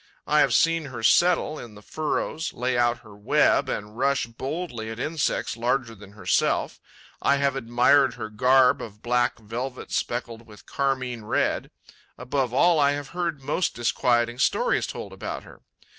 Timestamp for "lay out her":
2.53-3.15